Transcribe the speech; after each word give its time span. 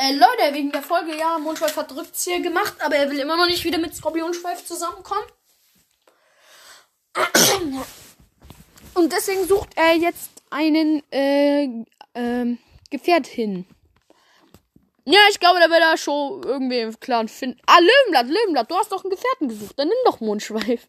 Äh, 0.00 0.12
Leute, 0.12 0.54
wegen 0.54 0.70
der 0.70 0.82
Folge, 0.82 1.18
ja, 1.18 1.38
Mondschweif 1.38 1.76
hat 1.76 1.90
Rückzieher 1.94 2.38
gemacht, 2.38 2.74
aber 2.78 2.94
er 2.94 3.10
will 3.10 3.18
immer 3.18 3.36
noch 3.36 3.48
nicht 3.48 3.64
wieder 3.64 3.78
mit 3.78 3.96
Skorpionschweif 3.96 4.64
zusammenkommen. 4.64 5.26
Und 8.94 9.12
deswegen 9.12 9.48
sucht 9.48 9.70
er 9.74 9.96
jetzt 9.96 10.30
einen 10.50 11.02
äh, 11.10 11.84
ähm, 12.14 12.58
Gefährtin. 12.90 13.66
Ja, 15.04 15.18
ich 15.30 15.40
glaube, 15.40 15.58
da 15.58 15.68
wird 15.68 15.80
er 15.80 15.96
schon 15.96 16.44
irgendwie 16.44 16.78
im 16.78 17.00
Clan 17.00 17.26
finden. 17.26 17.60
Ah, 17.66 17.80
Löwenblatt, 17.80 18.28
Löwenblatt, 18.28 18.70
du 18.70 18.76
hast 18.76 18.92
doch 18.92 19.02
einen 19.02 19.10
Gefährten 19.10 19.48
gesucht. 19.48 19.76
Dann 19.76 19.88
nimm 19.88 19.98
doch 20.04 20.20
Mondschweif. 20.20 20.86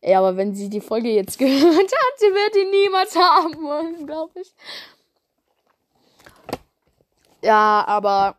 Ja, 0.00 0.20
aber 0.20 0.36
wenn 0.36 0.54
sie 0.54 0.70
die 0.70 0.80
Folge 0.80 1.08
jetzt 1.08 1.38
gehört 1.40 1.74
hat, 1.76 2.18
sie 2.18 2.26
wird 2.26 2.54
ihn 2.54 2.70
niemals 2.70 3.16
haben 3.16 3.60
wollen, 3.64 4.06
glaube 4.06 4.40
ich. 4.40 4.54
Ja, 7.42 7.84
aber. 7.86 8.36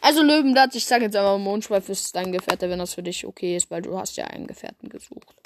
Also 0.00 0.20
Löwenblatt, 0.22 0.74
ich 0.74 0.84
sage 0.84 1.04
jetzt 1.04 1.16
aber 1.16 1.38
Mondschweif 1.38 1.88
ist 1.88 2.16
dein 2.16 2.32
Gefährte, 2.32 2.68
wenn 2.68 2.80
das 2.80 2.94
für 2.94 3.04
dich 3.04 3.24
okay 3.24 3.56
ist, 3.56 3.70
weil 3.70 3.82
du 3.82 3.96
hast 3.96 4.16
ja 4.16 4.24
einen 4.24 4.48
Gefährten 4.48 4.88
gesucht. 4.88 5.36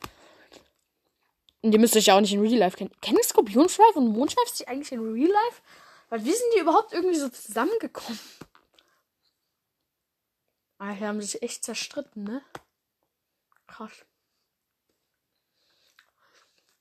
Und 1.61 1.73
ihr 1.73 1.79
müsst 1.79 1.97
euch 1.97 2.07
ja 2.07 2.17
auch 2.17 2.21
nicht 2.21 2.33
in 2.33 2.41
Real 2.41 2.59
Life 2.59 2.77
kennen. 2.77 2.93
Kennen 3.03 3.23
Skorpionschweif 3.23 3.97
und 3.97 4.13
Mondschweif 4.13 4.49
sich 4.49 4.67
eigentlich 4.69 4.93
in 4.93 5.01
Real 5.01 5.31
Life? 5.31 5.61
Weil 6.09 6.25
wie 6.25 6.33
sind 6.33 6.55
die 6.55 6.61
überhaupt 6.61 6.93
irgendwie 6.93 7.17
so 7.17 7.29
zusammengekommen? 7.29 8.19
Ah, 10.79 10.95
die 10.95 11.05
haben 11.05 11.21
sich 11.21 11.43
echt 11.43 11.65
zerstritten, 11.65 12.25
ne? 12.25 12.43
Krass. 13.67 14.05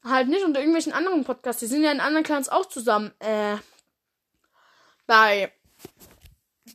Halt 0.05 0.27
nicht 0.27 0.45
unter 0.45 0.59
irgendwelchen 0.59 0.94
anderen 0.94 1.23
Podcasts. 1.23 1.62
Die 1.62 1.68
sind 1.68 1.84
ja 1.84 1.91
in 1.91 2.00
anderen 2.00 2.23
Clans 2.23 2.48
auch 2.48 2.68
zusammen. 2.68 3.12
Äh, 3.20 3.58
bei 5.08 5.52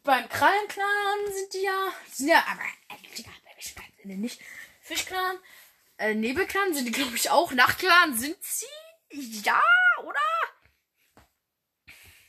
beim 0.02 0.28
Krallenclan 0.28 1.32
sind 1.32 1.54
die 1.54 1.62
ja, 1.62 1.92
sind 2.10 2.28
ja, 2.28 2.44
aber 2.50 2.62
äh, 4.04 4.16
nicht 4.16 4.40
Fischclan, 4.80 5.38
äh, 5.98 6.14
Nebelclan 6.14 6.74
sind 6.74 6.86
die 6.86 6.92
glaube 6.92 7.14
ich 7.14 7.30
auch. 7.30 7.52
Nachtclan 7.52 8.18
sind 8.18 8.36
sie, 8.42 8.66
ja, 9.44 9.62
oder? 10.02 10.18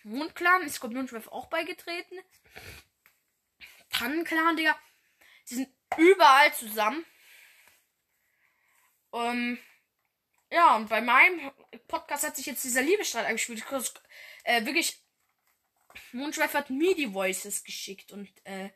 Mondclan 0.03 0.63
ist 0.63 0.75
Skorpionschweif 0.75 1.27
auch 1.29 1.47
beigetreten. 1.47 2.19
Tannenclan, 3.89 4.55
Digga. 4.55 4.75
Die 5.49 5.55
sind 5.55 5.69
überall 5.97 6.53
zusammen. 6.53 7.05
Ähm, 9.13 9.59
ja, 10.52 10.75
und 10.75 10.89
bei 10.89 11.02
meinem 11.02 11.52
Podcast 11.88 12.25
hat 12.25 12.35
sich 12.35 12.45
jetzt 12.45 12.63
dieser 12.63 12.81
Liebesstreit 12.81 13.25
eingespielt. 13.25 13.63
Äh, 14.44 14.66
wirklich, 14.66 15.02
Mondschweif 16.11 16.53
hat 16.53 16.69
mir 16.69 16.94
die 16.95 17.13
Voices 17.13 17.63
geschickt 17.63 18.11
und 18.11 18.30
äh, 18.45 18.69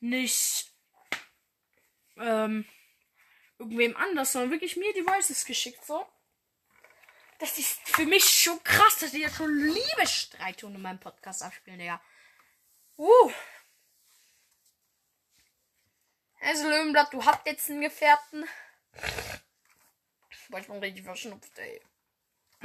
nicht 0.00 0.72
ähm, 2.16 2.66
irgendwem 3.58 3.96
anders, 3.96 4.32
sondern 4.32 4.50
wirklich 4.50 4.76
mir 4.76 4.92
die 4.94 5.06
Voices 5.06 5.44
geschickt, 5.44 5.84
so. 5.84 6.06
Das 7.38 7.58
ist 7.58 7.80
für 7.88 8.06
mich 8.06 8.24
schon 8.24 8.62
krass, 8.62 8.98
dass 8.98 9.10
die 9.10 9.20
jetzt 9.20 9.36
schon 9.36 9.54
Liebesstreitungen 9.54 10.76
in 10.76 10.82
meinem 10.82 11.00
Podcast 11.00 11.42
abspielen, 11.42 11.78
Digga. 11.78 12.00
Uh. 12.96 13.32
Also 16.40 16.68
Löwenblatt, 16.68 17.12
du 17.12 17.24
habt 17.24 17.46
jetzt 17.46 17.68
einen 17.70 17.80
Gefährten. 17.80 18.44
Boah, 20.52 20.60
ich 20.60 20.66
bin 20.66 20.76
richtig 20.80 21.02
verschnupft, 21.02 21.58
ey. 21.58 21.80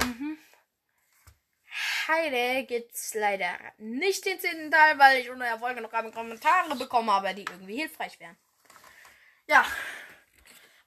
Mhm. 0.04 0.38
Heide 2.10 2.66
gibt's 2.66 3.14
leider 3.14 3.58
nicht 3.78 4.26
den 4.26 4.38
zehnten 4.42 4.70
Teil, 4.70 5.00
weil 5.00 5.22
ich 5.22 5.30
unter 5.30 5.46
der 5.46 5.58
Folge 5.58 5.80
noch 5.80 5.90
keine 5.90 6.12
Kommentare 6.12 6.76
bekommen 6.76 7.10
habe, 7.10 7.34
die 7.34 7.46
irgendwie 7.46 7.78
hilfreich 7.78 8.20
wären. 8.20 8.38
Ja. 9.48 9.66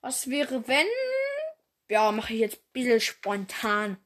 Was 0.03 0.29
wäre, 0.29 0.69
wenn. 0.69 0.87
Ja, 1.89 2.13
mache 2.13 2.35
ich 2.35 2.41
jetzt 2.41 2.59
ein 2.59 2.73
bisschen 2.75 3.01
spontan. 3.01 3.97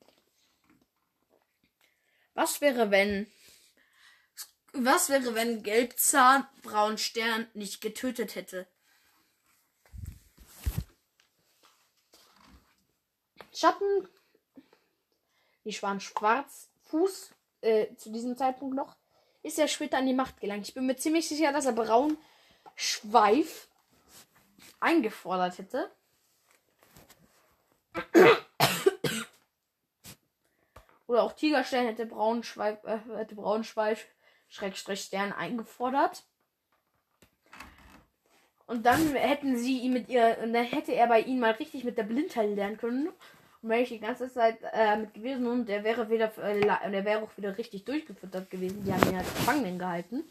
Was 2.35 2.61
wäre, 2.61 2.93
wenn. 2.93 3.27
Was 4.73 5.09
wäre, 5.09 5.35
wenn 5.35 5.65
Gelbzahn 5.65 6.47
Braunstern 6.63 7.51
nicht 7.55 7.81
getötet 7.81 8.37
hätte? 8.37 8.69
Schatten. 13.55 14.09
Die 15.65 15.83
waren 15.83 16.01
schwarz. 16.01 16.69
Fuß 16.83 17.31
äh, 17.63 17.95
zu 17.97 18.11
diesem 18.13 18.37
Zeitpunkt 18.37 18.77
noch. 18.77 18.97
Ist 19.43 19.59
er 19.59 19.69
später 19.69 19.99
an 19.99 20.07
die 20.07 20.15
Macht 20.15 20.41
gelangt. 20.41 20.69
Ich 20.69 20.75
bin 20.75 20.87
mir 20.87 20.97
ziemlich 20.97 21.29
sicher, 21.29 21.53
dass 21.53 21.67
er 21.67 21.73
Braunschweif 21.73 23.69
eingefordert 24.81 25.59
hätte. 25.59 25.91
Oder 31.07 31.23
auch 31.23 31.33
Tigerstern 31.33 31.87
hätte 31.87 32.07
Braunschweif, 32.07 32.83
äh, 32.85 32.99
hätte 33.17 33.35
Braunschweif 33.35 34.07
Schrägstrich 34.49 35.01
Stern 35.03 35.33
eingefordert. 35.33 36.25
Und 38.67 38.87
dann 38.87 39.15
hätten 39.15 39.57
sie 39.57 39.81
ihn 39.81 39.93
mit 39.93 40.09
ihr, 40.09 40.39
und 40.43 40.53
dann 40.53 40.65
hätte 40.65 40.93
er 40.93 41.07
bei 41.07 41.21
ihnen 41.21 41.41
mal 41.41 41.53
richtig 41.53 41.85
mit 41.85 41.99
der 41.99 42.05
Blindheit 42.05 42.55
lernen 42.55 42.79
können. 42.79 43.13
Wäre 43.67 43.81
ich 43.81 43.89
die 43.89 43.99
ganze 43.99 44.31
Zeit 44.31 44.59
äh, 44.75 44.99
mit 44.99 45.15
gewesen 45.15 45.47
und 45.47 45.67
der 45.67 45.85
wäre 45.85 46.11
wieder, 46.11 46.37
äh, 46.37 46.61
der 46.61 47.05
wäre 47.07 47.23
auch 47.23 47.35
wieder 47.39 47.57
richtig 47.57 47.87
durchgefüttert 47.87 48.51
gewesen. 48.51 48.85
Die 48.85 48.93
haben 48.93 49.09
ihn 49.09 49.17
als 49.17 49.33
Gefangenen 49.33 49.79
gehalten. 49.79 50.23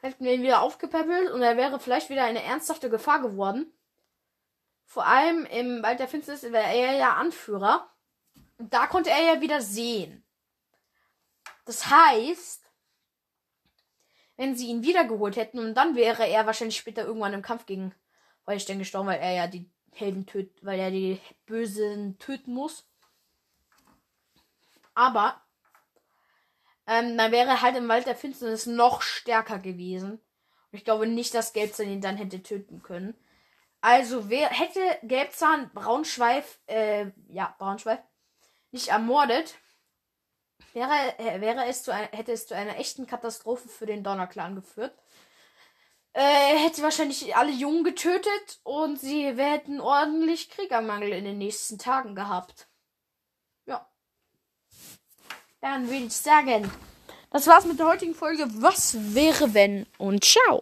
Hätten 0.00 0.24
wir 0.24 0.32
ihn 0.32 0.44
wieder 0.44 0.62
aufgepäppelt 0.62 1.32
und 1.32 1.42
er 1.42 1.56
wäre 1.56 1.80
vielleicht 1.80 2.08
wieder 2.08 2.22
eine 2.22 2.44
ernsthafte 2.44 2.88
Gefahr 2.88 3.20
geworden. 3.20 3.66
Vor 4.84 5.06
allem 5.06 5.44
im 5.46 5.82
Wald 5.82 5.98
der 5.98 6.06
Finsternis 6.06 6.44
wäre 6.44 6.72
er 6.72 6.92
ja 6.92 7.14
Anführer. 7.14 7.90
Und 8.58 8.72
da 8.72 8.86
konnte 8.86 9.10
er 9.10 9.34
ja 9.34 9.40
wieder 9.40 9.60
sehen. 9.60 10.24
Das 11.64 11.90
heißt, 11.90 12.62
wenn 14.36 14.54
sie 14.54 14.68
ihn 14.68 14.84
wiedergeholt 14.84 15.34
hätten 15.34 15.58
und 15.58 15.74
dann 15.74 15.96
wäre 15.96 16.28
er 16.28 16.46
wahrscheinlich 16.46 16.76
später 16.76 17.04
irgendwann 17.04 17.32
im 17.32 17.42
Kampf 17.42 17.66
gegen 17.66 17.92
Holstein 18.46 18.78
gestorben, 18.78 19.08
weil 19.08 19.18
er 19.18 19.32
ja 19.32 19.46
die 19.48 19.68
Helden 19.98 20.26
tötet, 20.26 20.64
weil 20.64 20.78
er 20.78 20.90
die 20.90 21.20
Bösen 21.46 22.18
töten 22.18 22.54
muss. 22.54 22.86
Aber 24.94 25.40
ähm, 26.86 27.16
dann 27.16 27.32
wäre 27.32 27.62
halt 27.62 27.76
im 27.76 27.88
Wald 27.88 28.06
der 28.06 28.16
Finsternis 28.16 28.66
noch 28.66 29.02
stärker 29.02 29.58
gewesen. 29.58 30.12
Und 30.12 30.78
ich 30.78 30.84
glaube 30.84 31.06
nicht, 31.06 31.34
dass 31.34 31.52
Gelbzahn 31.52 31.88
ihn 31.88 32.00
dann 32.00 32.16
hätte 32.16 32.42
töten 32.42 32.82
können. 32.82 33.14
Also 33.80 34.28
wer 34.28 34.48
hätte 34.48 34.80
Gelbzahn 35.02 35.70
Braunschweif, 35.72 36.58
äh, 36.66 37.06
ja, 37.28 37.54
Braunschweif, 37.58 38.00
nicht 38.70 38.88
ermordet, 38.88 39.54
wäre, 40.72 41.18
äh, 41.18 41.40
wäre 41.40 41.66
es 41.66 41.84
zu 41.84 41.92
hätte 41.92 42.32
es 42.32 42.46
zu 42.46 42.56
einer 42.56 42.76
echten 42.78 43.06
Katastrophe 43.06 43.68
für 43.68 43.86
den 43.86 44.02
Donnerclan 44.02 44.56
geführt. 44.56 44.98
Äh, 46.20 46.58
hätte 46.58 46.82
wahrscheinlich 46.82 47.36
alle 47.36 47.52
Jungen 47.52 47.84
getötet 47.84 48.58
und 48.64 48.98
sie 49.00 49.26
hätten 49.36 49.80
ordentlich 49.80 50.50
Kriegermangel 50.50 51.10
in 51.10 51.24
den 51.24 51.38
nächsten 51.38 51.78
Tagen 51.78 52.16
gehabt. 52.16 52.66
Ja. 53.66 53.88
Dann 55.60 55.86
würde 55.86 56.06
ich 56.06 56.16
sagen, 56.16 56.68
das 57.30 57.46
war's 57.46 57.66
mit 57.66 57.78
der 57.78 57.86
heutigen 57.86 58.16
Folge. 58.16 58.48
Was 58.60 59.14
wäre 59.14 59.54
wenn? 59.54 59.86
Und 59.96 60.24
ciao. 60.24 60.56